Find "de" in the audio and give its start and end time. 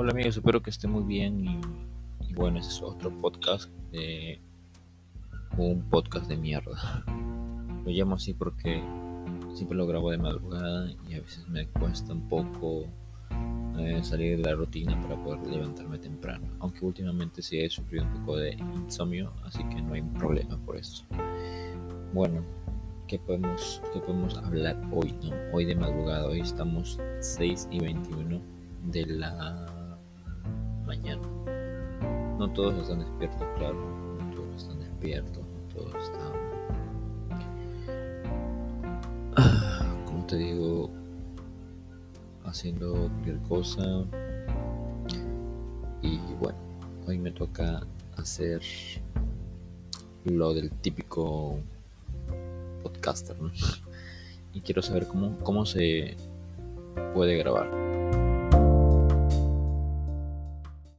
3.90-4.40, 6.28-6.36, 10.12-10.18, 14.36-14.44, 18.36-18.52, 25.64-25.74, 28.92-29.06